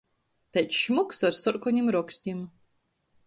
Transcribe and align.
Taids 0.57 0.77
šmuks 0.85 1.21
ar 1.29 1.37
sorkonim 1.41 1.93
rokstim. 1.97 2.43